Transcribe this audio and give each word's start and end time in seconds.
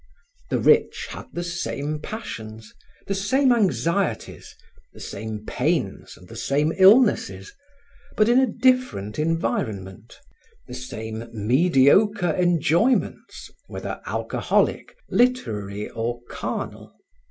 The 0.49 0.57
rich 0.57 1.09
had 1.11 1.27
the 1.31 1.43
same 1.43 1.99
passions, 1.99 2.73
the 3.05 3.13
same 3.13 3.51
anxieties, 3.51 4.55
the 4.93 4.99
same 4.99 5.45
pains 5.45 6.17
and 6.17 6.27
the 6.27 6.35
same 6.35 6.73
illnesses, 6.75 7.53
but 8.17 8.27
in 8.27 8.39
a 8.39 8.47
different 8.47 9.19
environment; 9.19 10.19
the 10.65 10.73
same 10.73 11.25
mediocre 11.33 12.31
enjoyments, 12.33 13.51
whether 13.67 14.01
alcoholic, 14.07 14.95
literary 15.07 15.87
or 15.87 16.21
carnal. 16.31 16.95